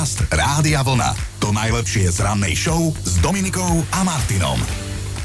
[0.00, 1.12] Podcast Rádia Vlna.
[1.44, 4.56] To najlepšie z rannej show s Dominikou a Martinom.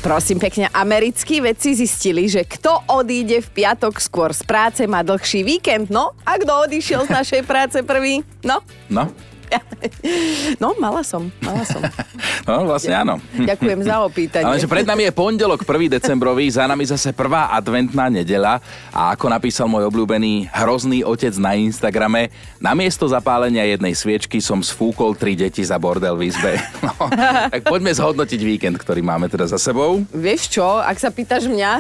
[0.04, 5.48] Prosím pekne, americkí vedci zistili, že kto odíde v piatok skôr z práce, má dlhší
[5.48, 5.88] víkend.
[5.88, 8.20] No, a kto odišiel z našej práce prvý?
[8.44, 8.60] No,
[8.92, 9.16] No,
[10.64, 11.82] no, mala som, mala som.
[12.48, 13.22] no vlastne áno.
[13.36, 14.46] Ďakujem za opýtanie.
[14.46, 15.98] Ale pred nami je pondelok 1.
[16.00, 18.60] decembrový, za nami zase prvá adventná nedela
[18.92, 25.14] a ako napísal môj obľúbený hrozný otec na Instagrame, namiesto zapálenia jednej sviečky som sfúkol
[25.16, 26.54] tri deti za bordel v izbe.
[26.86, 27.10] No,
[27.50, 30.06] tak poďme zhodnotiť víkend, ktorý máme teda za sebou.
[30.14, 31.72] Vieš čo, ak sa pýtaš mňa,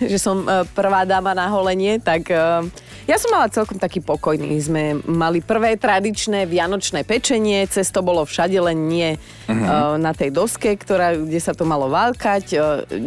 [0.00, 2.64] že som e, prvá dáma na holenie, tak e,
[3.06, 4.50] ja som mala celkom taký pokojný.
[4.58, 9.14] Sme mali prvé tradičné vianočné pečenie, cesto bolo všade, len nie
[9.46, 9.96] uh-huh.
[9.96, 12.58] na tej doske, ktorá, kde sa to malo válkať.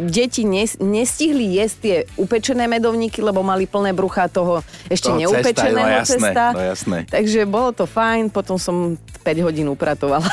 [0.08, 5.20] Deti nes, nestihli jesť tie upečené medovníky, lebo mali plné brucha toho ešte Toho cesta,
[5.20, 6.44] neupečeného no jasné, cesta.
[6.52, 6.98] no jasné.
[7.08, 10.24] Takže bolo to fajn, potom som 5 hodín upratovala.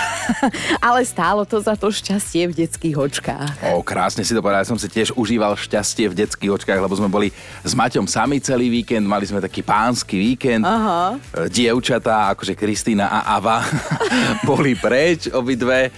[0.87, 3.75] Ale stálo to za to šťastie v detských očkách.
[3.75, 6.95] O, krásne si to povedal, ja som si tiež užíval šťastie v detských očkách, lebo
[6.95, 7.29] sme boli
[7.67, 10.63] s Maťom sami celý víkend, mali sme taký pánsky víkend.
[10.63, 11.19] Aha.
[11.51, 13.59] Dievčatá, akože Kristýna a Ava,
[14.49, 15.91] boli preč obidve.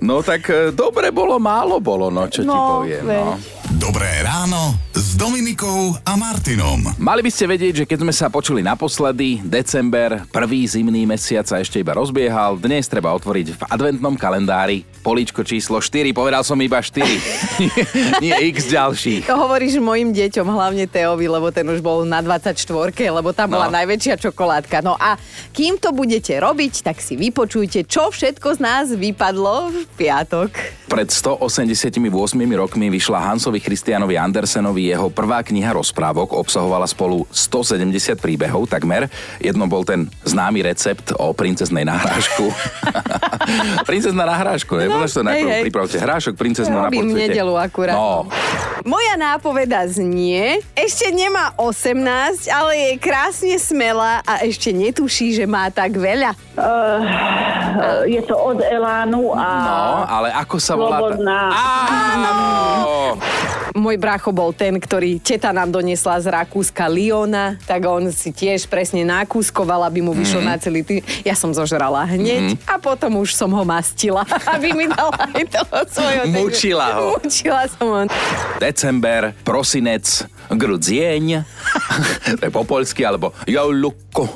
[0.00, 3.04] No tak e, dobre bolo, málo bolo, no čo ti No, poviem.
[3.04, 3.20] veď.
[3.20, 3.32] No.
[3.70, 6.86] Dobré ráno s Dominikou a Martinom.
[6.94, 11.58] Mali by ste vedieť, že keď sme sa počuli naposledy, december, prvý zimný mesiac sa
[11.58, 16.78] ešte iba rozbiehal, dnes treba otvoriť v adventnom kalendári políčko číslo 4, povedal som iba
[16.78, 17.72] 4, nie,
[18.22, 19.26] nie x ďalších.
[19.26, 22.54] To hovoríš mojim deťom, hlavne Teovi, lebo ten už bol na 24,
[23.10, 23.82] lebo tam bola No.
[23.82, 24.78] najväčšia čokoládka.
[24.78, 25.18] No a
[25.50, 30.54] kým to budete robiť, tak si vypočujte, čo všetko z nás vypadlo v piatok.
[30.86, 31.98] Pred 188
[32.52, 39.08] rokmi vyšla Hansovi Christianovi Andersenovi jeho prvá kniha rozprávok, obsahovala spolu 170 príbehov takmer.
[39.40, 42.52] Jedno bol ten známy recept o princeznej nahrážku.
[43.90, 44.90] Princezná nahrážku, ne?
[44.90, 45.64] No, to najprv hej.
[45.64, 47.96] pripravte hrášok, princeznu na Robím nedelu akurát.
[47.96, 48.28] No,
[48.84, 55.68] Moja nápoveda znie, ešte nemá 18, ale je krásne smelá a ešte netuší, že má
[55.68, 56.32] tak veľa.
[56.56, 60.98] Uh, je to od Elánu a no, ale ako sa volá...
[61.00, 61.40] Slobodná.
[61.52, 62.40] Áno!
[63.76, 68.66] Môj bracho bol ten, ktorý teta nám doniesla z Rakúska Liona, tak on si tiež
[68.66, 70.58] presne nakúskoval, aby mu vyšlo mm-hmm.
[70.58, 70.96] na celý tý.
[71.22, 72.66] Ja som zožrala hneď mm-hmm.
[72.66, 76.22] a potom už som ho mastila, aby mi dala aj toho svojho.
[76.34, 77.18] Mučila ho.
[77.22, 78.00] Mučila som ho.
[78.58, 81.46] December, prosinec, grudzieň,
[82.38, 84.26] to je po poľsky, alebo jouluko.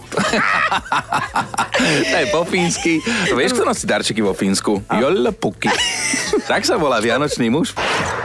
[2.10, 3.02] to je po fínsky.
[3.34, 4.86] Vieš, kto nosí darčeky vo Fínsku?
[4.88, 5.68] Jollepuky.
[6.50, 7.74] tak sa volá vianočný muž.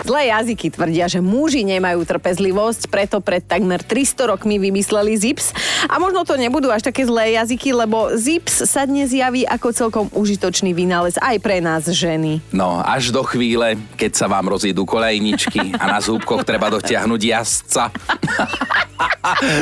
[0.05, 5.53] Zlé jazyky tvrdia, že muži nemajú trpezlivosť, preto pred takmer 300 rokmi vymysleli ZIPS.
[5.89, 10.06] A možno to nebudú až také zlé jazyky, lebo ZIPS sa dnes javí ako celkom
[10.13, 12.41] užitočný vynález aj pre nás ženy.
[12.53, 17.78] No, až do chvíle, keď sa vám rozídu kolejničky a na zúbkoch treba dotiahnuť jazdca.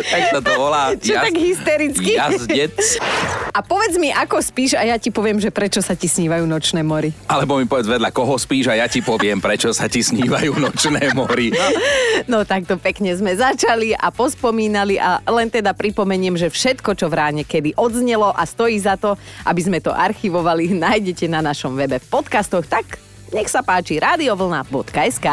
[0.07, 0.97] Tak sa to volá.
[0.97, 2.17] Čo tak hystericky?
[2.17, 2.97] Jazdec.
[3.53, 6.81] A povedz mi, ako spíš a ja ti poviem, že prečo sa ti snívajú nočné
[6.81, 7.13] mory.
[7.29, 11.13] Alebo mi povedz vedľa, koho spíš a ja ti poviem, prečo sa ti snívajú nočné
[11.13, 11.53] mori.
[12.25, 17.17] No takto pekne sme začali a pospomínali a len teda pripomeniem, že všetko, čo v
[17.17, 19.13] ráne kedy odznelo a stojí za to,
[19.45, 22.97] aby sme to archivovali, nájdete na našom webe v podcastoch, tak
[23.33, 25.27] nech sa páči radiovlna.sk.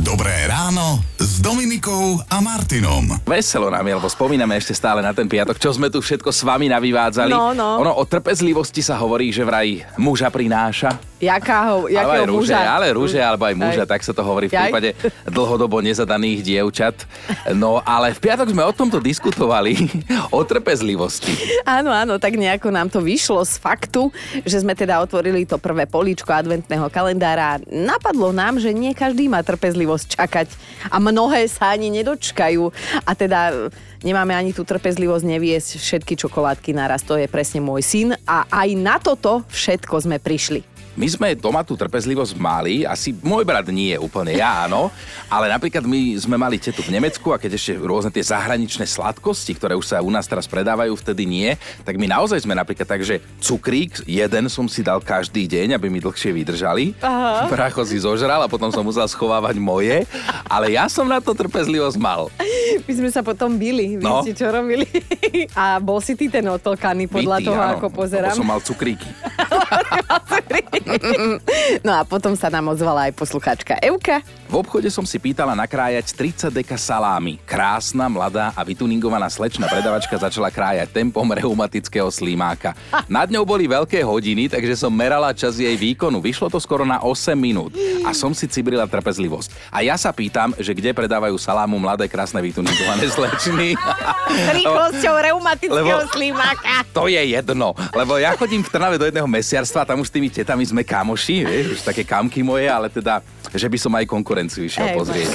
[0.00, 3.20] Dobré ráno s Dominikou a Martinom.
[3.28, 6.40] Veselo nám je, lebo spomíname ešte stále na ten piatok, čo sme tu všetko s
[6.40, 7.28] vami navyvádzali.
[7.28, 7.84] No, no.
[7.84, 10.96] Ono o trpezlivosti sa hovorí, že vraj muža prináša.
[11.20, 12.60] Jakého, Ale jakého aj rúže, muža?
[12.64, 13.90] ale rúže, alebo aj muža, Aj.
[13.92, 14.96] tak sa to hovorí v prípade
[15.28, 16.96] dlhodobo nezadaných dievčat.
[17.52, 19.76] No, ale v piatok sme o tomto diskutovali,
[20.32, 21.60] o trpezlivosti.
[21.68, 24.08] Áno, áno, tak nejako nám to vyšlo z faktu,
[24.48, 27.60] že sme teda otvorili to prvé políčko adventného kalendára.
[27.68, 30.52] Napadlo nám, že nie každý má trpezlivosť čakať
[30.90, 32.62] a mnohé sa ani nedočkajú.
[33.06, 33.54] A teda e,
[34.04, 37.06] nemáme ani tú trpezlivosť neviesť všetky čokoládky naraz.
[37.06, 40.79] To je presne môj syn a aj na toto všetko sme prišli.
[40.92, 44.90] My sme doma tú trpezlivosť mali, asi môj brat nie úplne, ja áno,
[45.26, 49.54] ale napríklad my sme mali tetu v Nemecku a keď ešte rôzne tie zahraničné sladkosti,
[49.54, 53.00] ktoré už sa u nás teraz predávajú, vtedy nie, tak my naozaj sme napríklad tak,
[53.00, 56.98] že cukrík, jeden som si dal každý deň, aby mi dlhšie vydržali.
[57.00, 57.46] Aha.
[57.46, 60.04] Pracho si zožral a potom som musel schovávať moje,
[60.44, 62.28] ale ja som na to trpezlivosť mal.
[62.80, 64.20] My sme sa potom bili, vy No.
[64.20, 64.86] ste čo robili?
[65.54, 68.34] A bol si ty ten otlkaný podľa Bytý, toho, áno, ako pozerám.
[68.34, 69.06] som mal cukríky.
[71.86, 74.20] No a potom sa nám ozvala aj posluchačka Euka.
[74.50, 77.38] V obchode som si pýtala nakrájať 30 deka salámy.
[77.46, 82.74] Krásna, mladá a vytuningovaná slečna predavačka začala krájať tempom reumatického slímáka.
[83.06, 86.18] Nad ňou boli veľké hodiny, takže som merala čas jej výkonu.
[86.18, 87.70] Vyšlo to skoro na 8 minút
[88.02, 89.70] a som si cibrila trpezlivosť.
[89.70, 93.78] A ja sa pýtam, že kde predávajú salámu mladé, krásne, vytuningované slečny.
[94.58, 96.82] Rýchlosťou reumatického Lebo- slímáka.
[96.90, 100.26] To je jedno, lebo ja chodím v Trnave do jedného mesiarstva, tam už s tými
[100.40, 103.20] tetami sme kamoši, vieš, už také kamky moje, ale teda,
[103.52, 105.28] že by som aj konkurenciu išiel Hej, pozrieť.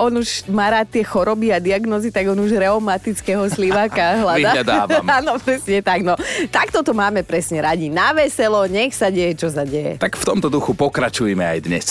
[0.00, 4.40] On už má rád tie choroby a diagnozy, tak on už reumatického slíváka hľadá.
[4.40, 5.04] Vyhľadávam.
[5.20, 6.00] Áno, presne tak.
[6.00, 6.16] No.
[6.48, 7.92] Takto to máme presne radi.
[7.92, 10.00] Na veselo, nech sa deje, čo sa deje.
[10.00, 11.86] Tak v tomto duchu pokračujeme aj dnes.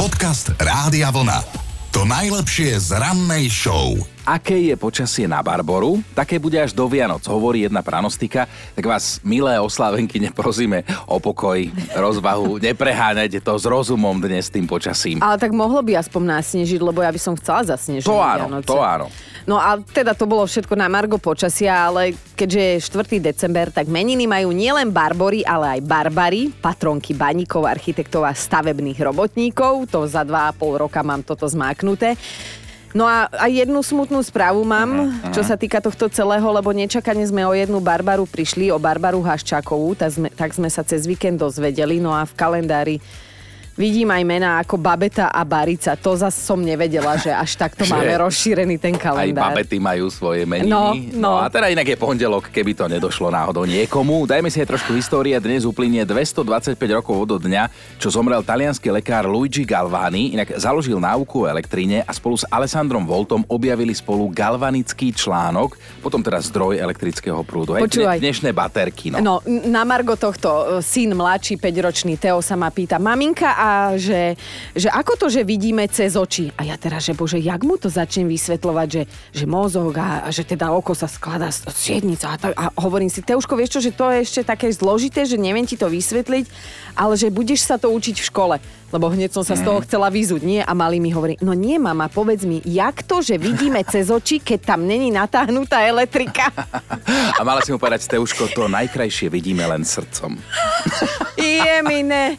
[0.00, 1.68] Podcast Rádia Vlna.
[1.92, 3.96] To najlepšie z rannej show.
[4.28, 6.04] Aké je počasie na Barboru?
[6.12, 8.44] Také bude až do Vianoc, hovorí jedna pranostika.
[8.76, 11.56] Tak vás, milé oslávenky, neprosíme o pokoj,
[11.96, 15.24] rozvahu, nepreháňajte to s rozumom dnes tým počasím.
[15.24, 18.04] Ale tak mohlo by aspoň nasnežiť, lebo ja by som chcela zasnežiť.
[18.04, 18.68] To áno, Vianoce.
[18.68, 19.08] to áno.
[19.48, 23.32] No a teda to bolo všetko na Margo počasia, ale keďže je 4.
[23.32, 29.88] december, tak meniny majú nielen Barbory, ale aj Barbary, patronky baníkov, architektov a stavebných robotníkov.
[29.88, 32.12] To za 2,5 roka mám toto zmáknuté.
[32.98, 37.46] No a aj jednu smutnú správu mám, čo sa týka tohto celého, lebo nečakane sme
[37.46, 42.02] o jednu Barbaru prišli, o Barbaru Haščákovú, tak sme, tak sme sa cez víkend dozvedeli,
[42.02, 42.98] no a v kalendári
[43.78, 45.94] vidím aj mená ako Babeta a Barica.
[45.94, 49.54] To zas som nevedela, že až takto máme rozšírený ten Aj kalendár.
[49.54, 50.66] babety majú svoje meniny.
[50.66, 51.32] No, no.
[51.38, 54.26] a teda inak je pondelok, keby to nedošlo náhodou niekomu.
[54.26, 55.38] Dajme si aj trošku histórie.
[55.38, 57.70] Dnes uplynie 225 rokov od dňa,
[58.02, 60.34] čo zomrel talianský lekár Luigi Galvani.
[60.34, 66.18] Inak založil náuku o elektríne a spolu s Alessandrom Voltom objavili spolu galvanický článok, potom
[66.18, 67.78] teda zdroj elektrického prúdu.
[67.78, 68.18] Počúvaj.
[68.18, 69.14] dne- dnešné baterky.
[69.14, 69.22] No.
[69.22, 74.34] No, na Margo tohto, e, syn mladší, 5-ročný Teo sa ma pýta, maminka, a že,
[74.74, 76.50] že ako to, že vidíme cez oči?
[76.56, 80.28] A ja teraz, že bože, jak mu to začnem vysvetľovať, že, že mozog a, a
[80.32, 83.80] že teda oko sa skladá z siednica a, tak, a hovorím si, Teuško, vieš čo,
[83.84, 86.46] že to je ešte také zložité, že neviem ti to vysvetliť,
[86.96, 88.56] ale že budeš sa to učiť v škole.
[88.88, 90.60] Lebo hneď som sa z toho chcela vyzúť, nie?
[90.64, 94.40] A malý mi hovorí, no nie, mama, povedz mi, jak to, že vidíme cez oči,
[94.40, 96.48] keď tam není natáhnutá elektrika?
[97.38, 100.36] A mala si mu povedať, Steuško, to najkrajšie vidíme len srdcom.
[101.38, 102.34] Je mi ne.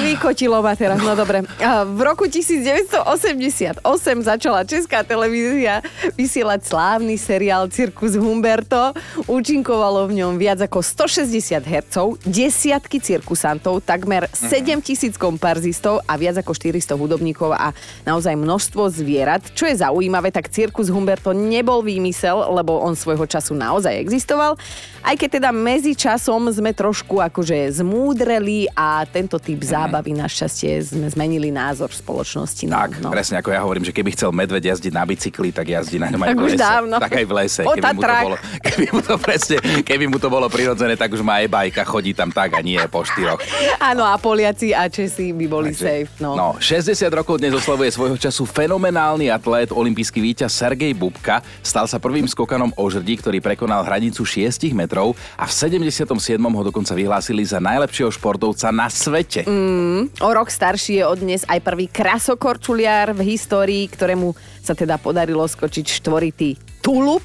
[0.00, 1.44] Vykotilo ma teraz, no dobre.
[1.92, 3.84] V roku 1988
[4.24, 5.84] začala Česká televízia
[6.16, 8.96] vysielať slávny seriál Cirkus Humberto.
[9.28, 15.20] Účinkovalo v ňom viac ako 160 hercov, desiatky cirkusantov, takmer 7 tisíc
[15.88, 17.72] komparzistov a viac ako 400 hudobníkov a
[18.04, 19.42] naozaj množstvo zvierat.
[19.56, 24.60] Čo je zaujímavé, tak Cirkus Humberto nebol výmysel, lebo on svojho času naozaj existoval.
[25.00, 31.06] Aj keď teda medzi časom sme trošku akože zmúdreli a tento typ zábavy našťastie sme
[31.08, 32.64] zmenili názor v spoločnosti.
[32.68, 33.08] No, Tak, no.
[33.08, 36.20] presne ako ja hovorím, že keby chcel medveď jazdiť na bicykli, tak jazdí na ňom
[36.20, 36.58] aj Tak v lese.
[36.60, 36.94] dávno.
[36.98, 37.60] Tak aj v lese.
[37.64, 38.36] Po Keby mu, to bolo,
[38.68, 39.56] keby mu to presne,
[39.86, 43.06] keby mu to bolo prirodzené, tak už má e-bajka, chodí tam tak a nie po
[43.06, 43.38] štyroch.
[43.78, 46.10] Áno, a Poliaci a Česi by boli safe.
[46.18, 46.34] No.
[46.34, 51.46] no, 60 rokov dnes oslavuje svojho času fenomenálny atlét, olimpijský víťaz Sergej Bubka.
[51.62, 56.02] Stal sa prvým skokanom o žrdí, ktorý prekonal hranicu 6 metrov a v 77.
[56.42, 59.46] ho dokonca vyhlásili za najlepšieho športovca na svete.
[59.46, 60.10] Mm.
[60.18, 65.46] O rok starší je od dnes aj prvý krasokorčuliar v histórii, ktorému sa teda podarilo
[65.46, 67.22] skočiť štvoritý tulup.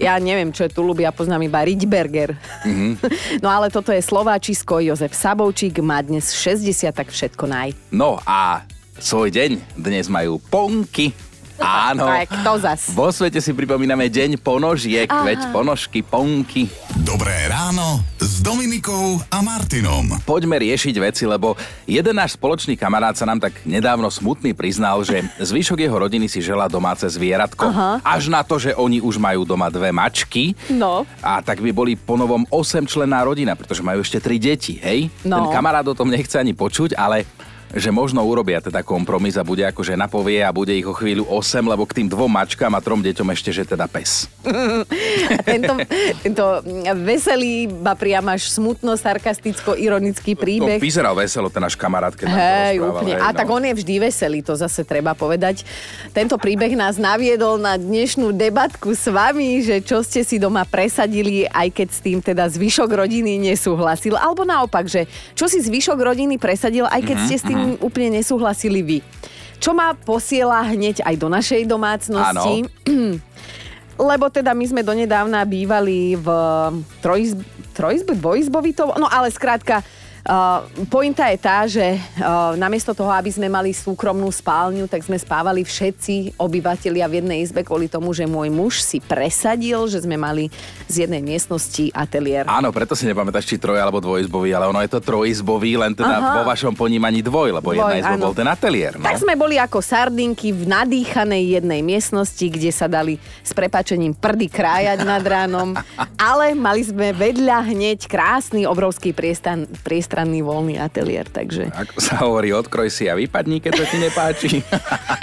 [0.00, 2.32] Ja neviem, čo je tulup, ja poznám iba Riedberger.
[2.64, 2.92] Mm-hmm.
[3.44, 7.76] No ale toto je Slováčisko, Jozef Sabovčík má dnes 60, tak všetko naj.
[7.92, 8.64] No a
[8.96, 11.12] svoj deň dnes majú ponky.
[11.60, 12.08] Áno.
[12.08, 12.80] Tak, to zas.
[12.96, 15.28] Vo svete si pripomíname deň ponožiek, Aha.
[15.28, 16.72] veď ponožky, ponky.
[17.04, 20.08] Dobré ráno s Dominikou a Martinom.
[20.24, 25.20] Poďme riešiť veci, lebo jeden náš spoločný kamarát sa nám tak nedávno smutný priznal, že
[25.36, 27.68] zvyšok jeho rodiny si želá domáce zvieratko.
[27.68, 28.00] Aha.
[28.00, 30.56] Až na to, že oni už majú doma dve mačky.
[30.72, 31.04] No.
[31.20, 35.12] A tak by boli ponovom 8 členná rodina, pretože majú ešte tri deti, hej?
[35.28, 35.44] No.
[35.44, 37.28] Ten kamarát o tom nechce ani počuť, ale
[37.70, 41.26] že možno urobia teda kompromis a bude ako žena povie a bude ich o chvíľu
[41.30, 44.26] 8, lebo k tým dvom mačkám a trom deťom ešte, že teda pes.
[45.30, 45.74] A tento,
[46.26, 46.44] tento
[47.06, 50.82] veselý, ba priam až smutno, sarkasticko, ironický príbeh.
[50.82, 53.14] To vyzeral veselo ten náš kamarát, keď nám to Hej, rozprával, úplne.
[53.14, 53.36] hej, A no.
[53.38, 55.62] tak on je vždy veselý, to zase treba povedať.
[56.10, 61.46] Tento príbeh nás naviedol na dnešnú debatku s vami, že čo ste si doma presadili,
[61.46, 64.18] aj keď s tým teda zvyšok rodiny nesúhlasil.
[64.18, 65.06] Alebo naopak, že
[65.38, 68.98] čo si zvyšok rodiny presadil, aj keď ste s tým úplne nesúhlasili vy.
[69.60, 72.64] Čo ma posiela hneď aj do našej domácnosti.
[74.10, 76.26] Lebo teda my sme donedávna bývali v
[77.04, 77.44] trojizb,
[77.76, 79.84] trojizb dvojizbový to, no ale skrátka
[80.20, 85.16] Uh, pointa je tá, že uh, namiesto toho, aby sme mali súkromnú spálňu, tak sme
[85.16, 90.20] spávali všetci obyvatelia v jednej izbe kvôli tomu, že môj muž si presadil, že sme
[90.20, 90.52] mali
[90.90, 92.44] z jednej miestnosti ateliér.
[92.44, 96.16] Áno, preto si nepamätáš, či troj alebo dvojizbový, ale ono je to trojizbový, len teda
[96.20, 96.34] Aha.
[96.40, 98.24] vo vašom ponímaní dvoj, lebo Dvoj, jedna izba áno.
[98.28, 99.00] bol ten ateliér.
[99.00, 99.08] No.
[99.08, 104.52] Tak sme boli ako sardinky v nadýchanej jednej miestnosti, kde sa dali s prepačením prdy
[104.52, 105.72] krájať nad ránom,
[106.30, 109.64] ale mali sme vedľa hneď krásny, obrovský priestan,
[110.10, 111.70] priestranný voľný ateliér, takže...
[111.70, 114.50] Ako sa hovorí, odkroj si a vypadni, keď to ti nepáči.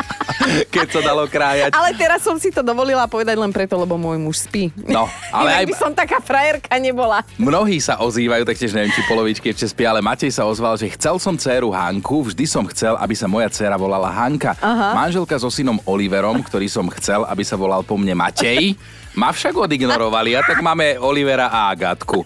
[0.71, 1.75] keď sa dalo krájať.
[1.75, 4.71] Ale teraz som si to dovolila povedať len preto, lebo môj muž spí.
[4.87, 7.19] No, ale Inak aj- by som taká frajerka nebola.
[7.35, 10.87] Mnohí sa ozývajú, tak tiež neviem, či polovičky ešte spia, ale Matej sa ozval, že
[10.95, 14.55] chcel som dceru Hanku, vždy som chcel, aby sa moja dcera volala Hanka.
[14.63, 14.95] Aha.
[14.95, 18.79] Manželka so synom Oliverom, ktorý som chcel, aby sa volal po mne Matej,
[19.17, 22.21] ma však odignorovali a tak máme Olivera a Agatku.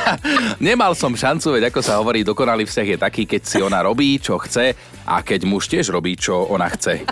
[0.64, 4.16] Nemal som šancu, veď ako sa hovorí, dokonalý vzťah je taký, keď si ona robí,
[4.16, 4.72] čo chce
[5.04, 7.04] a keď muž tiež robí, čo ona chce.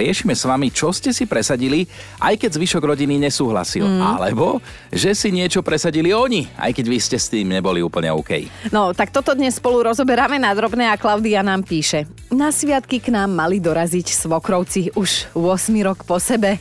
[0.00, 1.84] Riešime s vami, čo ste si presadili,
[2.24, 3.84] aj keď zvyšok rodiny nesúhlasil.
[3.84, 4.00] Mm.
[4.00, 8.48] Alebo, že si niečo presadili oni, aj keď vy ste s tým neboli úplne OK.
[8.72, 12.08] No, tak toto dnes spolu rozoberáme na drobné a Klaudia nám píše.
[12.32, 16.56] Na sviatky k nám mali doraziť svokrovci už 8 rok po sebe.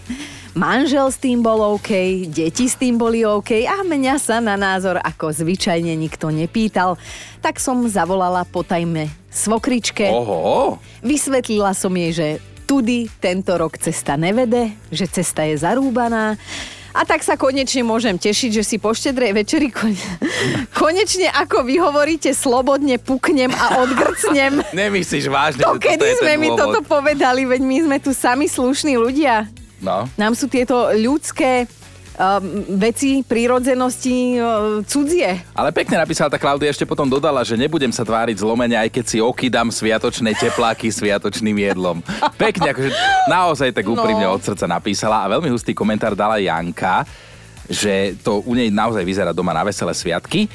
[0.51, 4.99] Manžel s tým bol OK, deti s tým boli OK a mňa sa na názor
[4.99, 6.99] ako zvyčajne nikto nepýtal.
[7.39, 10.11] Tak som zavolala potajme svokričke.
[10.11, 12.27] Oho, Vysvetlila som jej, že
[12.67, 16.35] tudy tento rok cesta nevede, že cesta je zarúbaná.
[16.91, 19.95] A tak sa konečne môžem tešiť, že si po štedrej večeri kon...
[20.83, 24.59] konečne ako vy hovoríte slobodne puknem a odgrcnem.
[24.75, 26.75] nemyslíš vážne, To že kedy sme mi dôvod?
[26.75, 29.47] toto povedali, veď my sme tu sami slušní ľudia.
[29.81, 30.05] No.
[30.13, 32.41] Nám sú tieto ľudské um,
[32.77, 34.45] veci, prírodzenosti uh,
[34.85, 35.41] cudzie.
[35.51, 39.05] Ale pekne napísala tá Klaudia, ešte potom dodala, že nebudem sa tváriť zlomene, aj keď
[39.09, 42.05] si okydám sviatočné tepláky sviatočným jedlom.
[42.37, 42.89] Pekne, akože
[43.25, 44.37] naozaj tak úprimne No.
[44.37, 47.03] od srdca napísala a veľmi hustý komentár dala Janka,
[47.65, 50.45] že to u nej naozaj vyzerá doma na veselé sviatky.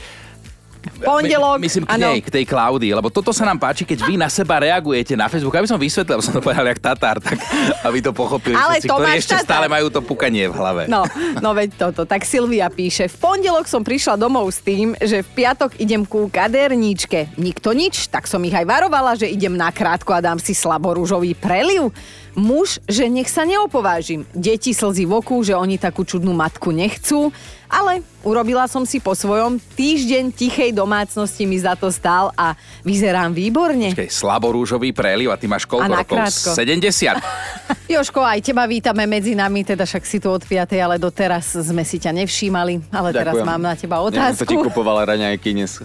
[1.02, 4.14] Pondelok, My, myslím k nej, k tej Klaudii, lebo toto sa nám páči, keď vy
[4.16, 5.54] na seba reagujete na Facebook.
[5.58, 7.38] Aby som vysvetlil, som to povedal jak Tatár, tak
[7.84, 9.46] aby to pochopili Ale všetci, ktorí ešte Tatár.
[9.46, 10.82] stále majú to pukanie v hlave.
[10.86, 11.04] No,
[11.44, 12.08] no veď toto.
[12.08, 16.28] Tak Silvia píše, v pondelok som prišla domov s tým, že v piatok idem ku
[16.30, 17.36] kaderníčke.
[17.36, 21.36] Nikto nič, tak som ich aj varovala, že idem na krátko a dám si slaborúžový
[21.36, 21.92] preliv.
[22.36, 24.28] Muž, že nech sa neopovážim.
[24.36, 27.32] Deti slzy v oku, že oni takú čudnú matku nechcú.
[27.66, 32.52] Ale urobila som si po svojom týždeň tichej domácnosti mi za to stál a
[32.84, 33.90] vyzerám výborne.
[33.90, 36.12] Počkej, slaborúžový preliv a ty máš koľko rokov?
[36.12, 36.50] krátko.
[36.54, 37.16] 70.
[37.96, 41.82] Joško, aj teba vítame medzi nami, teda však si tu od 5, ale doteraz sme
[41.82, 44.70] si ťa nevšímali, ale teraz mám na teba Ja som ti otázku.
[44.70, 45.80] kupovala raňajky dnes.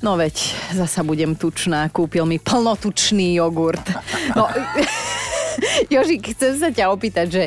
[0.00, 0.38] No veď,
[0.76, 3.82] zasa budem tučná, kúpil mi plnotučný jogurt.
[4.36, 4.46] No,
[5.92, 7.42] Jožik, chcem sa ťa opýtať, že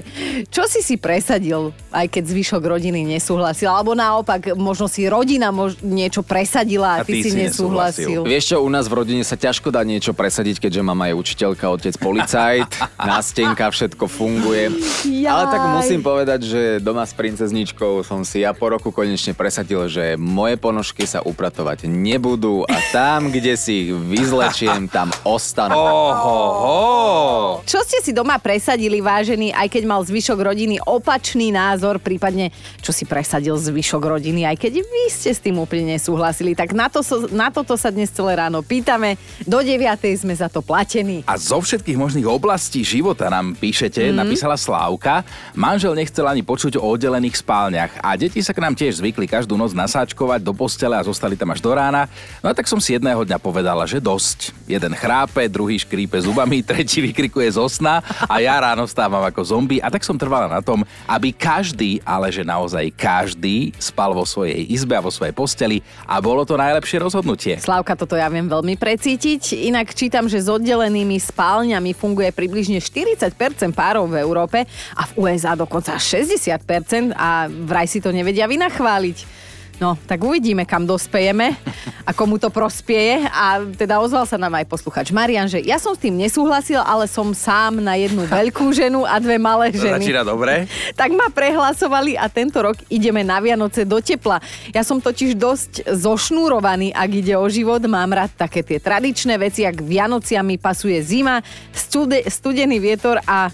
[0.50, 5.80] čo si si presadil, aj keď zvyšok rodiny nesúhlasil, alebo naopak, možno si rodina mož-
[5.82, 8.22] niečo presadila a, A ty, ty si si nesúhlasil.
[8.24, 11.66] Vieš čo, u nás v rodine sa ťažko dá niečo presadiť, keďže mama je učiteľka,
[11.70, 12.70] otec policajt,
[13.12, 14.74] nástenka, všetko funguje.
[15.08, 15.30] Jaj.
[15.30, 19.88] Ale tak musím povedať, že doma s princezničkou som si ja po roku konečne presadil,
[19.88, 25.78] že moje ponožky sa upratovať nebudú a tam, kde si ich vyzlečiem, tam ostanú.
[25.78, 32.52] Oho, Čo ste si doma presadili, vážený, aj keď mal zvyšok rodiny opačný názor, prípadne
[32.82, 36.58] čo si presadil zvyšok rodiny, aj keď vy ste s tým úplne nesúhlasili.
[36.58, 39.20] Tak na, to, na toto sa dnes celé ráno pýtame.
[39.46, 39.80] Do 9.
[40.18, 41.22] sme za to platení.
[41.30, 44.16] A zo všetkých možných oblastí života nám píšete, mm.
[44.16, 45.24] napísala Slávka.
[45.54, 49.56] Manžel nechcel ani počuť o oddelených spálniach a deti sa k nám tiež zvykli každú
[49.56, 52.10] noc nasáčkovať do postele a zostali tam až do rána.
[52.42, 54.56] No a tak som si jedného dňa povedala, že dosť.
[54.66, 59.80] Jeden chrápe, druhý škrípe zubami, tretí vykrikuje zo sna a ja ráno stávam ako zombie
[59.84, 64.66] a tak som trvala na tom, aby každý, ale že naozaj každý spal vo svojej
[64.70, 65.78] izbe a vo svojej posteli
[66.08, 67.58] a bolo to najlepšie rozhodnutie.
[67.60, 69.70] Slávka, toto ja viem veľmi precítiť.
[69.70, 74.66] Inak čítam, že s oddelenými spálňami funguje približne 40% párov v Európe
[74.96, 79.49] a v USA dokonca 60% a vraj si to nevedia vynachváliť.
[79.80, 81.56] No, tak uvidíme, kam dospejeme
[82.04, 83.24] a komu to prospieje.
[83.32, 87.08] A teda ozval sa nám aj posluchač Marian, že ja som s tým nesúhlasil, ale
[87.08, 90.68] som sám na jednu veľkú ženu a dve malé ženy začína dobre.
[91.00, 94.44] tak ma prehlasovali a tento rok ideme na Vianoce do tepla.
[94.76, 97.80] Ja som totiž dosť zošnúrovaný, ak ide o život.
[97.88, 101.40] Mám rád také tie tradičné veci, ak Vianociam mi pasuje zima,
[101.72, 103.48] stude, studený vietor a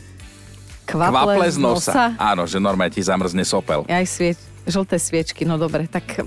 [0.90, 2.18] kvaple, Kvaple z nosa.
[2.18, 3.86] Áno, že normálne ti zamrzne sopel.
[3.86, 6.20] Aj svieč, žlté sviečky, no dobre, tak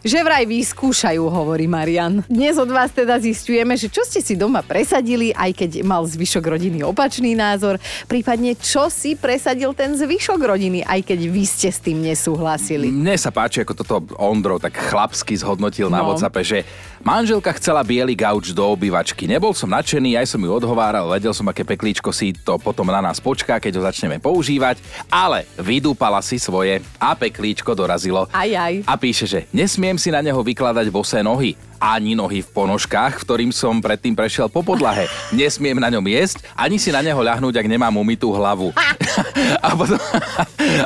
[0.00, 2.24] že vraj vyskúšajú, hovorí Marian.
[2.24, 6.44] Dnes od vás teda zistujeme, že čo ste si doma presadili, aj keď mal zvyšok
[6.44, 7.76] rodiny opačný názor,
[8.08, 12.88] prípadne čo si presadil ten zvyšok rodiny, aj keď vy ste s tým nesúhlasili.
[12.88, 16.16] Mne sa páči, ako toto Ondro tak chlapsky zhodnotil na No.
[16.16, 16.64] WhatsAppe, že
[17.04, 19.28] manželka chcela biely gauč do obývačky.
[19.28, 23.04] Nebol som nadšený, aj som ju odhováral, vedel som, aké peklíčko si to potom na
[23.04, 24.80] nás počká, keď ho začneme používať,
[25.12, 28.24] ale vydúpala si svoje a peklíčko dorazilo.
[28.32, 28.80] Aj, aj.
[28.88, 29.44] A píše, že
[29.90, 31.58] nesmiem si na neho vykladať bosé nohy.
[31.82, 35.10] Ani nohy v ponožkách, v ktorým som predtým prešiel po podlahe.
[35.34, 38.70] Nesmiem na ňom jesť, ani si na neho ľahnúť, ak nemám umytú hlavu.
[39.66, 39.98] a, potom,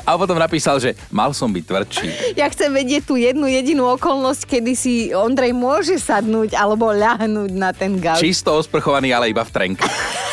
[0.08, 2.08] a potom napísal, že mal som byť tvrdší.
[2.40, 7.76] Ja chcem vedieť tú jednu jedinú okolnosť, kedy si Ondrej môže sadnúť alebo ľahnúť na
[7.76, 8.24] ten gauč.
[8.24, 9.84] Čisto osprchovaný, ale iba v trenke.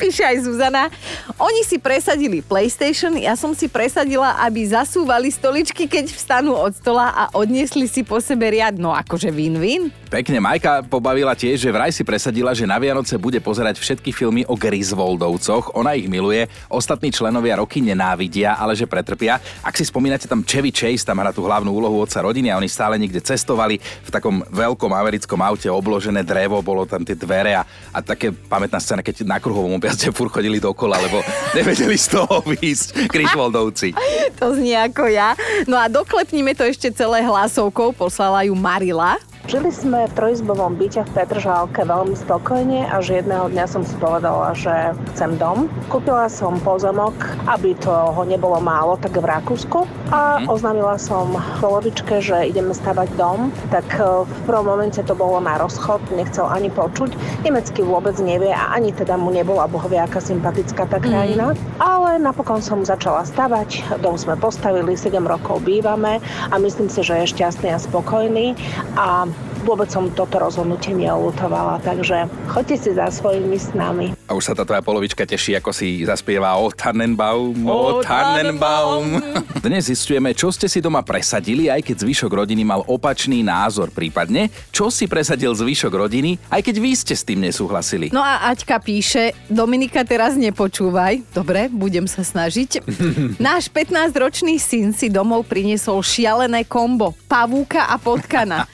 [0.00, 0.90] Píše aj Zuzana.
[1.38, 7.10] Oni si presadili PlayStation, ja som si presadila, aby zasúvali stoličky, keď vstanú od stola
[7.14, 8.78] a odniesli si po sebe riad.
[8.78, 9.90] No akože win-win.
[10.08, 14.40] Pekne Majka pobavila tiež, že vraj si presadila, že na Vianoce bude pozerať všetky filmy
[14.48, 15.76] o Griswoldovcoch.
[15.76, 19.36] Ona ich miluje, ostatní členovia roky nenávidia, ale že pretrpia.
[19.60, 22.72] Ak si spomínate, tam Chevy Chase tam hrá tú hlavnú úlohu otca rodiny a oni
[22.72, 27.68] stále niekde cestovali v takom veľkom americkom aute obložené drevo, bolo tam tie dvere a,
[27.92, 31.20] a také pamätná scéna, keď na kruhovom objazde fur chodili dokola, lebo
[31.52, 33.92] nevedeli z toho výjsť Griswoldovci.
[34.40, 35.36] To znie ako ja.
[35.68, 39.20] No a doklepnime to ešte celé hlasovkou, poslala ju Marila.
[39.48, 44.52] Žili sme v trojizbovom byte v Petržálke veľmi spokojne až jedného dňa som si povedala,
[44.52, 45.72] že chcem dom.
[45.88, 47.16] Kúpila som pozemok,
[47.48, 51.32] aby toho nebolo málo, tak v Rakúsku a oznámila som
[51.64, 53.48] polovičke, že ideme stavať dom.
[53.72, 57.16] Tak e, v prvom momente to bolo na rozchod, nechcel ani počuť.
[57.40, 61.56] Nemecky vôbec nevie a ani teda mu nebola bohovie aká sympatická tá krajina.
[61.80, 66.20] Ale napokon som začala stavať, dom sme postavili, 7 rokov bývame
[66.52, 68.52] a myslím si, že je šťastný a spokojný
[68.92, 69.24] a
[69.64, 74.06] vôbec som toto rozhodnutie neolutovala, takže choďte si za svojimi snami.
[74.28, 79.18] A už sa tá tvoja polovička teší, ako si zaspieva o Tannenbaum, o O Tannenbaum.
[79.58, 84.52] Dnes zistujeme, čo ste si doma presadili, aj keď zvyšok rodiny mal opačný názor, prípadne
[84.70, 88.12] čo si presadil zvyšok rodiny, aj keď vy ste s tým nesúhlasili.
[88.12, 91.34] No a Aťka píše, Dominika teraz nepočúvaj.
[91.34, 92.84] Dobre, budem sa snažiť.
[93.42, 97.16] Náš 15-ročný syn si domov priniesol šialené kombo.
[97.26, 98.68] Pavúka a potkana.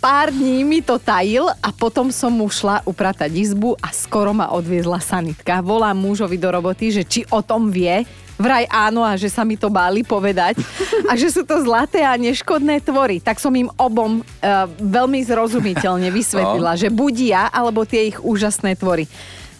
[0.00, 4.48] Pár dní mi to tajil a potom som mu šla upratať izbu a skoro ma
[4.48, 5.60] odviezla sanitka.
[5.60, 8.08] Volám mužovi do roboty, že či o tom vie.
[8.40, 10.56] Vraj áno a že sa mi to báli povedať
[11.12, 13.20] a že sú to zlaté a neškodné tvory.
[13.20, 18.80] Tak som im obom uh, veľmi zrozumiteľne vysvetlila, že buď ja, alebo tie ich úžasné
[18.80, 19.04] tvory.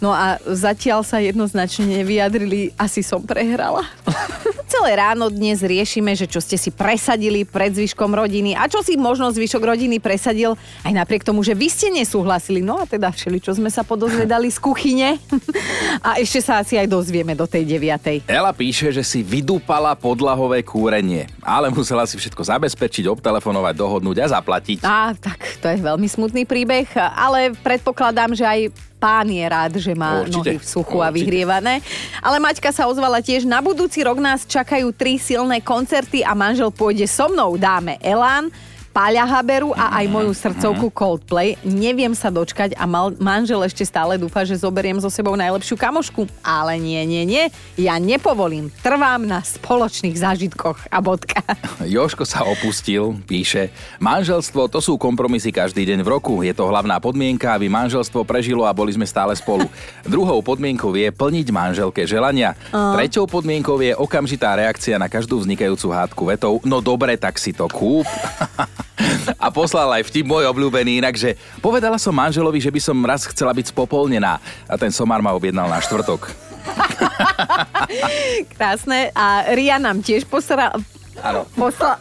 [0.00, 3.84] No a zatiaľ sa jednoznačne nevyjadrili, asi som prehrala.
[4.72, 8.96] Celé ráno dnes riešime, že čo ste si presadili pred zvyškom rodiny a čo si
[8.96, 10.56] možno zvyšok rodiny presadil
[10.88, 12.64] aj napriek tomu, že vy ste nesúhlasili.
[12.64, 15.20] No a teda všeli, čo sme sa podozvedali z kuchyne.
[16.06, 18.24] a ešte sa asi aj dozvieme do tej deviatej.
[18.24, 24.26] Ela píše, že si vydúpala podlahové kúrenie, ale musela si všetko zabezpečiť, obtelefonovať, dohodnúť a
[24.40, 24.78] zaplatiť.
[24.80, 28.60] Á, tak to je veľmi smutný príbeh, ale predpokladám, že aj
[29.00, 30.36] pán je rád, že má Určite.
[30.36, 31.16] nohy v suchu a Určite.
[31.24, 31.80] vyhrievané.
[32.20, 36.68] Ale Maťka sa ozvala tiež, na budúci rok nás čakajú tri silné koncerty a manžel
[36.68, 37.56] pôjde so mnou.
[37.56, 38.52] Dáme Elán,
[38.90, 41.54] Páľa Haberu a aj moju srdcovku Coldplay.
[41.62, 46.26] Neviem sa dočkať a mal, manžel ešte stále dúfa, že zoberiem so sebou najlepšiu kamošku.
[46.42, 47.54] Ale nie, nie, nie.
[47.78, 48.66] Ja nepovolím.
[48.82, 51.38] Trvám na spoločných zážitkoch a bodka.
[51.86, 53.70] Joško sa opustil, píše,
[54.02, 56.42] manželstvo to sú kompromisy každý deň v roku.
[56.42, 59.70] Je to hlavná podmienka, aby manželstvo prežilo a boli sme stále spolu.
[60.02, 62.58] Druhou podmienkou je plniť manželke želania.
[62.74, 67.70] Treťou podmienkou je okamžitá reakcia na každú vznikajúcu hádku vetou, no dobre, tak si to
[67.70, 68.10] kúp.
[69.36, 73.24] A poslal aj vtip môj obľúbený inak, že povedala som manželovi, že by som raz
[73.28, 76.30] chcela byť spopolnená a ten somár ma objednal na štvrtok.
[78.56, 79.10] Krásne.
[79.16, 80.72] A Ria nám tiež posra...
[81.20, 81.44] Áno.
[81.56, 81.98] Posla...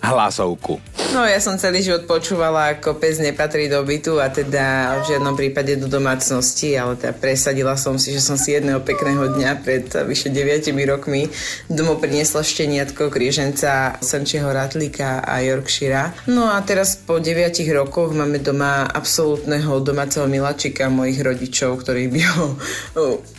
[0.00, 0.80] Hlasovku.
[1.08, 5.32] No ja som celý život počúvala, ako pes nepatrí do bytu a teda v žiadnom
[5.40, 9.88] prípade do domácnosti, ale teda presadila som si, že som si jedného pekného dňa pred
[10.04, 11.32] vyše 9 rokmi
[11.64, 16.12] domov priniesla šteniatko, kríženca, Sančieho Ratlíka a Yorkshira.
[16.28, 22.20] No a teraz po 9 rokoch máme doma absolútneho domáceho miláčika mojich rodičov, ktorí by
[22.36, 22.52] ho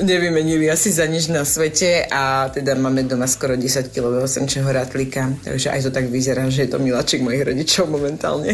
[0.02, 5.38] nevymenili asi za nič na svete a teda máme doma skoro 10 kilového Sančieho Ratlíka,
[5.46, 8.54] takže aj to tak vyzerá, že je to miláčik mojich rodičov momentálne.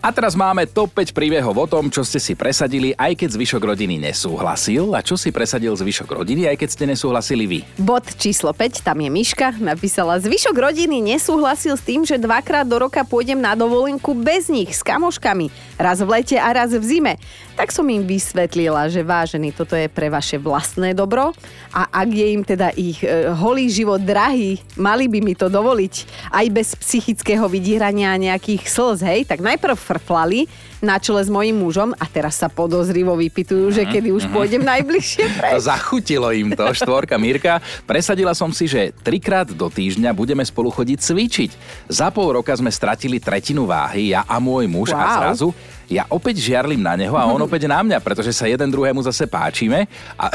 [0.00, 3.60] A teraz máme top 5 príbehov o tom, čo ste si presadili, aj keď zvyšok
[3.60, 7.60] rodiny nesúhlasil a čo si presadil zvyšok rodiny, aj keď ste nesúhlasili vy.
[7.76, 12.80] Bod číslo 5, tam je Miška, napísala, zvyšok rodiny nesúhlasil s tým, že dvakrát do
[12.80, 17.16] roka pôjdem na dovolenku bez nich, s kamoškami, raz v lete a raz v zime.
[17.56, 21.32] Tak som im vysvetlila, že vážený, toto je pre vaše vlastné dobro
[21.72, 25.94] a ak je im teda ich e, holý život drahý, mali by mi to dovoliť
[26.36, 30.44] aj bez psychického vydírania nejakých slz, hej, tak najprv frflali
[30.80, 35.24] na čele s mojím mužom a teraz sa podozrivo vypitujú, že kedy už pôjdem najbližšie
[35.36, 35.60] preč.
[35.60, 37.60] zachutilo im to, štvorka Mirka.
[37.84, 41.50] Presadila som si, že trikrát do týždňa budeme spolu chodiť cvičiť.
[41.86, 45.16] Za pol roka sme stratili tretinu váhy, ja a môj muž a Wow.
[45.16, 45.48] zrazu
[45.90, 49.26] ja opäť žiarlim na neho a on opäť na mňa, pretože sa jeden druhému zase
[49.26, 50.30] páčime a,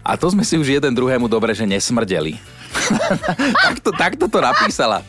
[0.00, 2.40] a to sme si už jeden druhému dobre, že nesmrdeli.
[3.68, 5.04] takto, takto to napísala.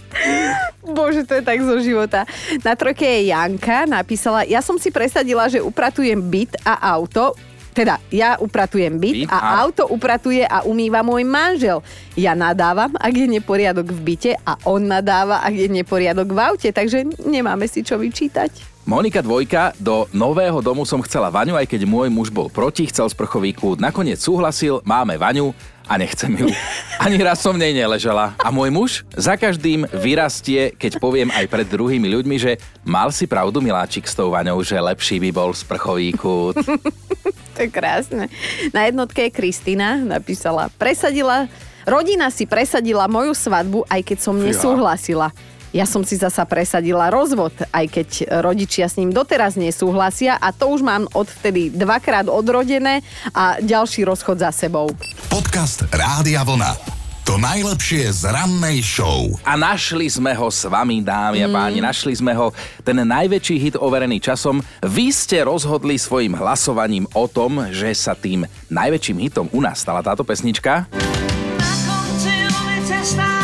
[0.84, 2.28] Bože, to je tak zo života.
[2.64, 7.36] Na trojke je Janka, napísala, ja som si presadila, že upratujem byt a auto,
[7.72, 11.80] teda ja upratujem byt, Byt a a- auto upratuje a umýva môj manžel.
[12.18, 16.70] Ja nadávam, ak je neporiadok v byte a on nadáva, ak je neporiadok v aute,
[16.74, 18.69] takže nemáme si čo vyčítať.
[18.90, 23.06] Monika Dvojka, do nového domu som chcela vaňu, aj keď môj muž bol proti, chcel
[23.06, 23.78] sprchový kút.
[23.78, 25.54] Nakoniec súhlasil, máme vaňu
[25.86, 26.50] a nechcem ju.
[27.06, 28.34] Ani raz som v nej neležala.
[28.42, 33.30] A môj muž za každým vyrastie, keď poviem aj pred druhými ľuďmi, že mal si
[33.30, 36.58] pravdu Miláčik s tou vaňou, že lepší by bol sprchový kút.
[37.60, 38.26] To je krásne.
[38.72, 41.46] Na jednotke je Kristina napísala, presadila,
[41.84, 45.36] rodina si presadila moju svadbu, aj keď som nesúhlasila.
[45.70, 48.10] Ja som si zasa presadila rozvod, aj keď
[48.42, 53.06] rodičia s ním doteraz nesúhlasia a to už mám odvtedy dvakrát odrodené
[53.38, 54.90] a ďalší rozchod za sebou.
[55.30, 56.74] Podcast Rádia Vlna.
[57.30, 59.30] To najlepšie z rannej show.
[59.46, 62.50] A našli sme ho s vami, dámy a páni, našli sme ho,
[62.82, 64.66] ten najväčší hit overený časom.
[64.82, 70.02] Vy ste rozhodli svojim hlasovaním o tom, že sa tým najväčším hitom u nás stala
[70.02, 70.90] táto pesnička.
[70.90, 73.39] Na konci ulice hlav.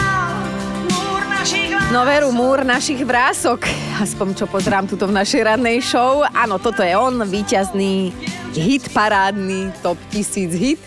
[1.94, 3.70] No veru, múr našich vrások.
[4.02, 6.26] Aspoň čo pozerám tuto v našej radnej show.
[6.34, 8.10] Áno, toto je on, víťazný
[8.58, 10.82] hit parádny, top 1000 hit.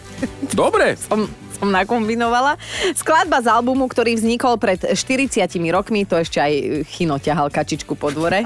[0.50, 2.58] Dobre, som, som nakombinovala.
[2.98, 5.38] Skladba z albumu, ktorý vznikol pred 40
[5.70, 8.42] rokmi, to ešte aj Chino ťahal kačičku po dvore.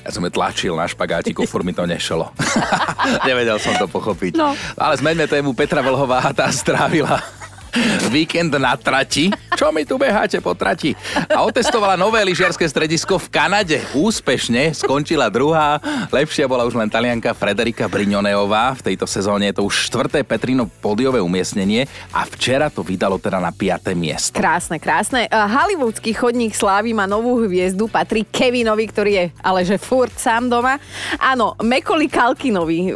[0.00, 2.32] Ja som je tlačil na špagátiku, fur mi to nešlo.
[3.28, 4.40] Nevedel som to pochopiť.
[4.40, 4.56] No.
[4.80, 7.20] Ale zmeňme tému Petra Vlhová, tá strávila
[8.10, 9.30] víkend na trati.
[9.54, 10.94] Čo mi tu beháte po trati?
[11.30, 13.78] A otestovala nové lyžiarske stredisko v Kanade.
[13.94, 15.78] Úspešne skončila druhá.
[16.10, 18.74] Lepšia bola už len talianka Frederika Brignoneová.
[18.78, 23.38] V tejto sezóne je to už štvrté Petrino podiové umiestnenie a včera to vydalo teda
[23.38, 23.94] na 5.
[23.94, 24.34] miesto.
[24.34, 25.30] Krásne, krásne.
[25.30, 30.48] A Hollywoodský chodník slávy má novú hviezdu, patrí Kevinovi, ktorý je ale že furt sám
[30.48, 30.80] doma.
[31.20, 32.90] Áno, Mekoli Kalkinovi.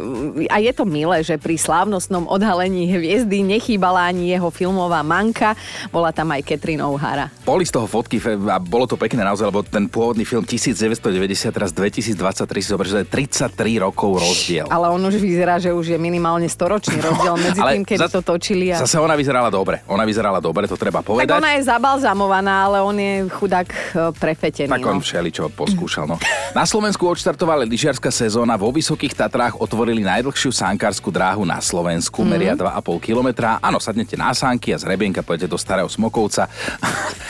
[0.49, 5.57] A je to milé, že pri slávnostnom odhalení hviezdy nechýbala ani jeho filmová manka.
[5.89, 7.33] Bola tam aj Catherine O'Hara.
[7.41, 11.73] Boli z toho fotky a bolo to pekné naozaj, lebo ten pôvodný film 1990, teraz
[11.73, 12.13] 2023
[12.61, 14.69] si zober, že to je 33 rokov rozdiel.
[14.69, 18.21] Ale on už vyzerá, že už je minimálne storočný rozdiel medzi tým, kedy zas- to
[18.21, 18.69] točili.
[18.69, 18.85] A...
[18.85, 19.81] Zase ona vyzerala dobre.
[19.89, 21.35] Ona vyzerala dobre, to treba Tak povedať.
[21.41, 23.79] ona je zabalzamovaná, ale on je chudák e,
[24.15, 24.69] prefetený.
[24.69, 25.03] Tak on no.
[25.03, 26.05] všeličo poskúšal.
[26.05, 26.21] No.
[26.57, 28.53] Na Slovensku odštartovala lyžiarska sezóna.
[28.53, 32.21] Vo Vysokých Tatrách otvorili najdlhšiu sánkárskú dráhu na Slovensku.
[32.21, 32.29] Mhm.
[32.29, 33.57] Meria 2,5 kilometra.
[33.57, 34.29] Áno, sadnete na
[34.59, 36.51] sánky a z Rebienka pôjdete do Starého Smokovca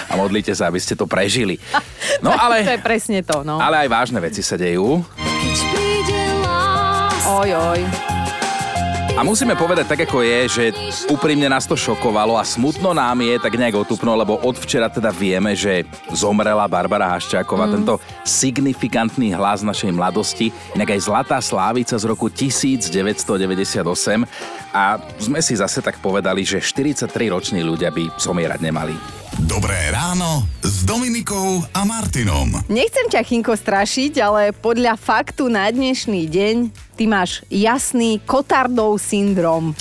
[0.10, 1.62] a modlite sa, aby ste to prežili.
[2.26, 3.62] No to je ale, presne to, no.
[3.62, 5.06] ale aj vážne veci sa dejú.
[5.14, 8.19] Keď príde láska, Oj, oj.
[9.20, 10.66] A musíme povedať tak, ako je, že
[11.12, 15.12] úprimne nás to šokovalo a smutno nám je tak nejak otupno, lebo od včera teda
[15.12, 15.84] vieme, že
[16.16, 17.74] zomrela Barbara Haščáková, mm.
[17.76, 23.84] tento signifikantný hlas našej mladosti, inak aj Zlatá Slávica z roku 1998
[24.72, 29.20] a sme si zase tak povedali, že 43-roční ľudia by zomierať nemali.
[29.44, 32.60] Dobré ráno s Dominikou a Martinom.
[32.72, 36.56] Nechcem ťa, Chinko, strašiť, ale podľa faktu na dnešný deň
[37.00, 39.72] ty máš jasný kotardov syndrom.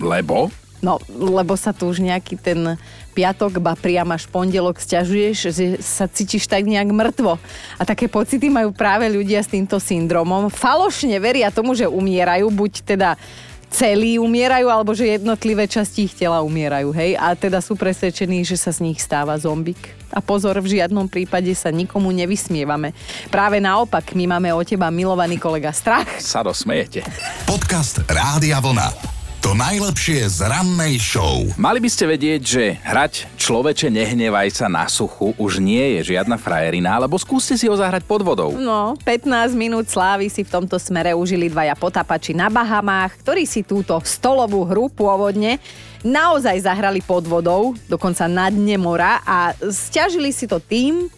[0.00, 0.48] Lebo?
[0.80, 2.80] No, lebo sa tu už nejaký ten
[3.12, 7.36] piatok, ba priam až pondelok sťažuješ, že sa cítiš tak nejak mŕtvo.
[7.76, 10.48] A také pocity majú práve ľudia s týmto syndromom.
[10.48, 13.20] Falošne veria tomu, že umierajú, buď teda
[13.68, 17.20] celí umierajú, alebo že jednotlivé časti ich tela umierajú, hej?
[17.20, 20.01] A teda sú presvedčení, že sa z nich stáva zombik.
[20.12, 22.92] A pozor, v žiadnom prípade sa nikomu nevysmievame.
[23.32, 26.20] Práve naopak, my máme o teba milovaný kolega strach.
[26.20, 27.00] Sa dosmejete.
[27.48, 29.21] Podcast Rádia Vlna.
[29.42, 31.42] To najlepšie z rannej show.
[31.58, 36.38] Mali by ste vedieť, že hrať človeče nehnevaj sa na suchu už nie je žiadna
[36.38, 38.54] frajerina, alebo skúste si ho zahrať pod vodou.
[38.54, 43.66] No, 15 minút slávy si v tomto smere užili dvaja potapači na Bahamách, ktorí si
[43.66, 45.58] túto stolovú hru pôvodne
[46.06, 51.10] naozaj zahrali pod vodou, dokonca na dne mora a stiažili si to tým,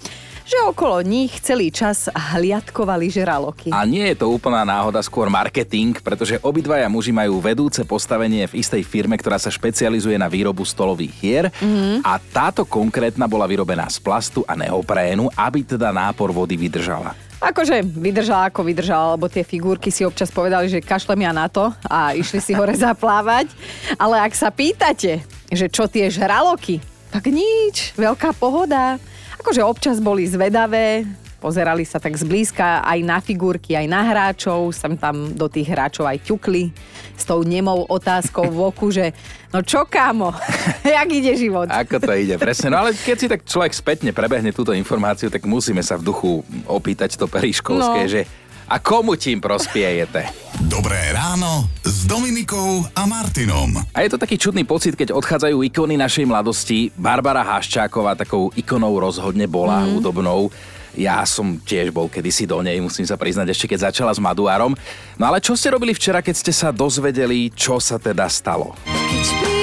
[0.45, 3.69] že okolo nich celý čas hliadkovali žraloky.
[3.73, 8.61] A nie je to úplná náhoda, skôr marketing, pretože obidvaja muži majú vedúce postavenie v
[8.61, 12.05] istej firme, ktorá sa špecializuje na výrobu stolových hier mm-hmm.
[12.05, 17.17] a táto konkrétna bola vyrobená z plastu a neoprénu, aby teda nápor vody vydržala.
[17.41, 21.73] Akože vydržala ako vydržala, lebo tie figurky si občas povedali, že kašlem ja na to
[21.89, 23.49] a išli si hore zaplávať.
[23.97, 26.81] Ale ak sa pýtate, že čo tie žraloky,
[27.13, 28.97] tak nič, veľká pohoda.
[29.45, 31.05] Akože občas boli zvedavé,
[31.37, 36.09] pozerali sa tak zblízka aj na figurky, aj na hráčov, sem tam do tých hráčov
[36.09, 36.73] aj ťukli
[37.13, 39.13] s tou nemou otázkou v oku, že
[39.53, 40.33] no čo kámo,
[40.97, 41.69] jak ide život?
[41.69, 42.73] Ako to ide, presne.
[42.73, 46.41] No ale keď si tak človek spätne prebehne túto informáciu, tak musíme sa v duchu
[46.65, 48.09] opýtať to periškovské, No.
[48.09, 48.25] že
[48.69, 50.29] a komu tým prospiejete?
[50.65, 53.77] Dobré ráno s Dominikou a Martinom.
[53.93, 56.89] A je to taký čudný pocit, keď odchádzajú ikony našej mladosti.
[56.97, 59.89] Barbara Haščáková takou ikonou rozhodne bola mm.
[59.99, 60.49] hudobnou.
[60.95, 64.79] Ja som tiež bol kedysi do nej, musím sa priznať, ešte keď začala s Maduárom.
[65.19, 68.79] No ale čo ste robili včera, keď ste sa dozvedeli, čo sa teda stalo?
[68.87, 69.54] Keď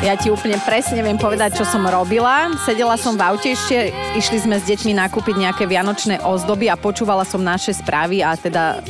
[0.00, 2.52] Ja ti úplne presne viem povedať, čo som robila.
[2.62, 7.24] Sedela som v aute ešte, išli sme s deťmi nakúpiť nejaké vianočné ozdoby a počúvala
[7.24, 8.84] som naše správy a teda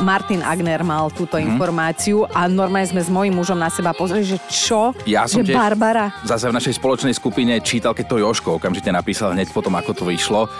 [0.00, 1.46] Martin Agner mal túto Mhm.
[1.46, 4.92] informáciu a normálne sme s mojím mužom na seba pozreli, že čo?
[5.04, 6.10] Ja som že Barbara?
[6.22, 10.04] zase v našej spoločnej skupine čítal, keď to Joško okamžite napísal hneď potom, ako to
[10.04, 10.50] vyšlo.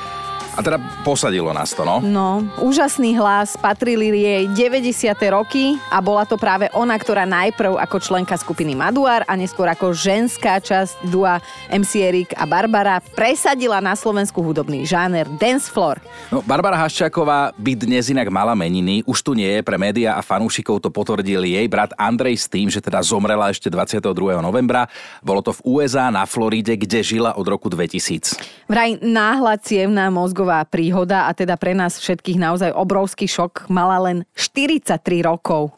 [0.52, 2.04] A teda posadilo nás to, no.
[2.04, 5.16] No, úžasný hlas, patrili jej 90.
[5.32, 9.96] roky a bola to práve ona, ktorá najprv ako členka skupiny Maduar a neskôr ako
[9.96, 11.40] ženská časť dua
[11.72, 16.04] MC Erik a Barbara presadila na Slovensku hudobný žáner dance floor.
[16.28, 20.22] No, Barbara Haščáková by dnes inak mala meniny, už tu nie je, pre médiá a
[20.22, 24.04] fanúšikov to potvrdil jej brat Andrej s tým, že teda zomrela ešte 22.
[24.44, 24.84] novembra.
[25.24, 28.36] Bolo to v USA na Floride, kde žila od roku 2000.
[28.68, 33.70] Vraj náhla cievná mozgová príhoda a teda pre nás všetkých naozaj obrovský šok.
[33.70, 35.70] Mala len 43 rokov.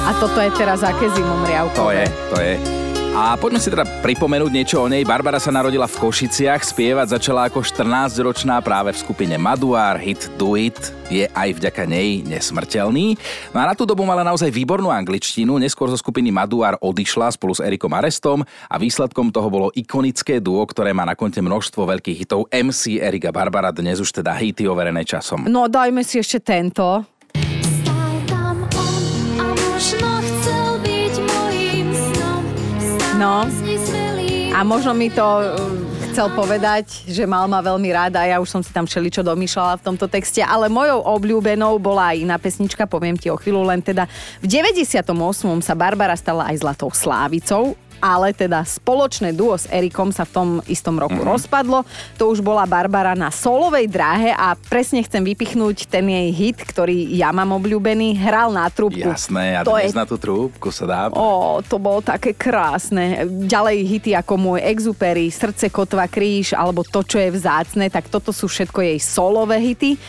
[0.00, 1.78] A toto je teraz aké zimomriavkové.
[1.78, 2.79] To je, to je.
[3.20, 5.04] A poďme si teda pripomenúť niečo o nej.
[5.04, 10.56] Barbara sa narodila v Košiciach, spievať začala ako 14-ročná práve v skupine Maduár, hit Do
[10.56, 10.80] It
[11.12, 13.20] je aj vďaka nej nesmrteľný.
[13.52, 17.52] No a na tú dobu mala naozaj výbornú angličtinu, neskôr zo skupiny Maduár odišla spolu
[17.52, 22.24] s Erikom Arestom a výsledkom toho bolo ikonické duo, ktoré má na konte množstvo veľkých
[22.24, 25.44] hitov MC Erik a Barbara, dnes už teda hity overené časom.
[25.44, 27.04] No dajme si ešte tento.
[27.36, 29.04] Stál tam on
[29.44, 30.09] a možno
[33.20, 33.44] No.
[34.56, 35.60] A možno mi to uh,
[36.08, 39.76] chcel povedať, že mal ma veľmi ráda a ja už som si tam všeličo domýšľala
[39.76, 43.84] v tomto texte, ale mojou obľúbenou bola aj iná pesnička, poviem ti o chvíľu, len
[43.84, 44.08] teda
[44.40, 45.04] v 98.
[45.60, 50.48] sa Barbara stala aj zlatou slávicou, ale teda spoločné duo s Erikom sa v tom
[50.66, 51.32] istom roku mm-hmm.
[51.36, 51.84] rozpadlo.
[52.16, 57.12] To už bola Barbara na solovej dráhe a presne chcem vypichnúť ten jej hit, ktorý
[57.14, 59.06] ja mám obľúbený, hral na trúbku.
[59.06, 61.00] Jasné, a to dnes je na tú trúbku sa dá.
[61.12, 63.28] Ó, to bolo také krásne.
[63.28, 68.32] Ďalej hity ako môj exupery, Srdce, kotva, kríž alebo To, čo je vzácne, tak toto
[68.34, 70.00] sú všetko jej solové hity.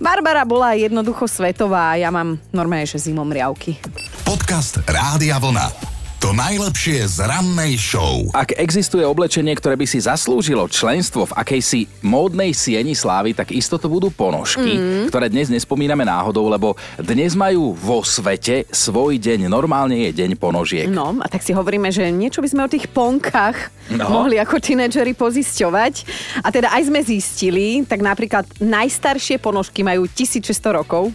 [0.00, 3.76] Barbara bola jednoducho svetová a ja mám normálne, že zimom riavky.
[4.24, 5.89] Podcast Rádia Vlna.
[6.20, 8.28] To najlepšie z rannej show.
[8.36, 13.80] Ak existuje oblečenie, ktoré by si zaslúžilo členstvo v akejsi módnej sieni slávy, tak isto
[13.80, 15.08] to budú ponožky, mm.
[15.08, 19.48] ktoré dnes nespomíname náhodou, lebo dnes majú vo svete svoj deň.
[19.48, 20.92] Normálne je deň ponožiek.
[20.92, 24.06] No, a tak si hovoríme, že niečo by sme o tých ponkách No.
[24.06, 26.06] mohli ako tínedžeri pozisťovať.
[26.46, 31.10] A teda aj sme zistili, tak napríklad najstaršie ponožky majú 1600 rokov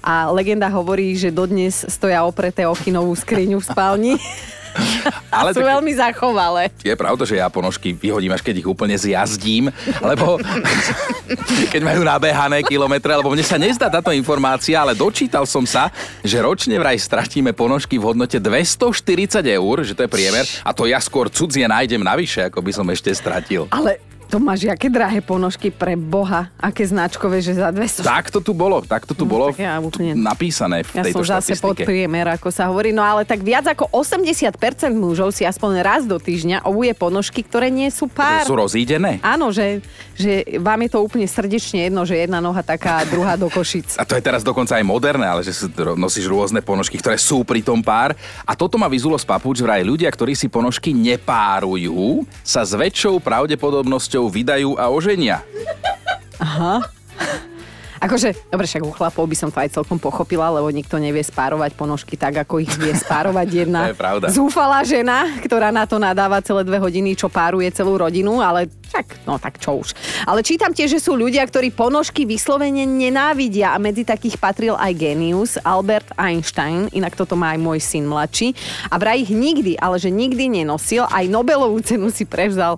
[0.00, 4.12] a legenda hovorí, že dodnes stoja opreté o chinovú skriňu v spálni.
[5.30, 6.70] Ale sú tak- veľmi zachovalé.
[6.82, 9.70] Je pravda, že ja ponožky vyhodím, až keď ich úplne zjazdím,
[10.02, 10.38] lebo
[11.72, 15.90] keď majú nabehané kilometre, lebo mne sa nezdá táto informácia, ale dočítal som sa,
[16.22, 20.86] že ročne vraj stratíme ponožky v hodnote 240 eur, že to je priemer, a to
[20.86, 23.66] ja skôr cudzie nájdem navyše, ako by som ešte stratil.
[23.70, 23.98] Ale
[24.34, 28.82] To máš aké drahé ponožky pre Boha, aké značkové, že za 200 Takto tu bolo,
[28.82, 32.26] takto tu No, bolo tak ja úplne- napísané v Ja tejto som zase pod priemer,
[32.34, 32.90] ako sa hovorí.
[32.90, 37.70] No ale tak viac ako 80% mužov si aspoň raz do týždňa obuje ponožky, ktoré
[37.70, 38.42] nie sú pár.
[38.42, 39.22] Sú rozídené?
[39.22, 39.78] Áno, že,
[40.18, 43.94] že vám je to úplne srdečne jedno, že jedna noha taká, druhá do košic.
[43.94, 47.46] A to je teraz dokonca aj moderné, ale že si nosíš rôzne ponožky, ktoré sú
[47.46, 48.18] pri tom pár.
[48.42, 53.22] A toto ma vyzulo z papuč, vraj ľudia, ktorí si ponožky nepárujú, sa s väčšou
[53.22, 55.42] pravdepodobnosťou vydajú a oženia.
[58.04, 61.72] Akože, dobre, však u chlapov by som to aj celkom pochopila, lebo nikto nevie spárovať
[61.72, 64.26] ponožky tak, ako ich vie spárovať jedna To je pravda.
[64.28, 69.24] zúfalá žena, ktorá na to nadáva celé dve hodiny, čo páruje celú rodinu, ale však,
[69.24, 69.96] no tak čo už.
[70.28, 74.92] Ale čítam tiež, že sú ľudia, ktorí ponožky vyslovene nenávidia a medzi takých patril aj
[74.92, 78.52] genius Albert Einstein, inak toto má aj môj syn mladší.
[78.92, 82.76] A vraj ich nikdy, ale že nikdy nenosil, aj Nobelovú cenu si prevzal.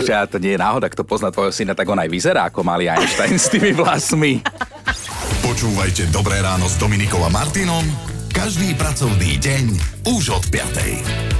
[0.00, 2.88] Počkaj, to nie je náhoda, kto pozná tvojho syna, tak on aj vyzerá ako malý
[2.88, 4.40] Einstein s tými vlasmi.
[5.44, 7.84] Počúvajte Dobré ráno s Dominikom a Martinom
[8.30, 9.64] každý pracovný deň
[10.08, 11.39] už od 5.